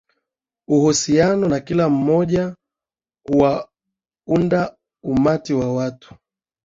uhusiano 0.67 1.47
na 1.47 1.59
kila 1.59 1.89
mmoja 1.89 2.55
hawaunda 3.29 4.77
umati 5.03 5.53
wa 5.53 5.73
watu 5.73 6.15